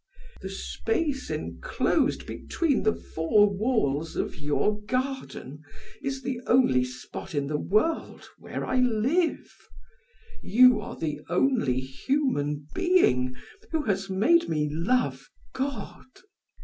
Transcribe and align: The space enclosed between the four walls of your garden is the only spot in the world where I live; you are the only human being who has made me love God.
The 0.41 0.49
space 0.49 1.29
enclosed 1.29 2.25
between 2.25 2.81
the 2.81 2.95
four 2.95 3.47
walls 3.47 4.15
of 4.15 4.35
your 4.35 4.81
garden 4.85 5.61
is 6.01 6.23
the 6.23 6.41
only 6.47 6.83
spot 6.83 7.35
in 7.35 7.45
the 7.45 7.59
world 7.59 8.27
where 8.39 8.65
I 8.65 8.77
live; 8.77 9.53
you 10.41 10.79
are 10.81 10.95
the 10.95 11.21
only 11.29 11.81
human 11.81 12.65
being 12.73 13.35
who 13.69 13.83
has 13.83 14.09
made 14.09 14.49
me 14.49 14.67
love 14.71 15.29
God. 15.53 16.07